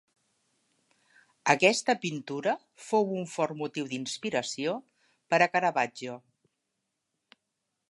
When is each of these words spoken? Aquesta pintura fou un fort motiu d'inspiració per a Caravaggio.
Aquesta 1.53 1.95
pintura 2.05 2.55
fou 2.87 3.13
un 3.19 3.29
fort 3.35 3.55
motiu 3.61 3.91
d'inspiració 3.93 4.75
per 5.35 5.41
a 5.47 5.51
Caravaggio. 5.57 6.19